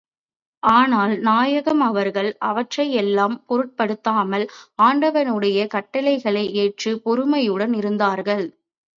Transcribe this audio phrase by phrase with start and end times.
[0.63, 4.45] ஆனால், நாயகம் அவர்கள் அவற்றை எல்லாம் பொருட்படுத்தாமல்,
[4.81, 8.45] ஆண்டவனுடைய கட்டளையை ஏற்றுப் பொறுமையுடன் இருந்தார்கள்.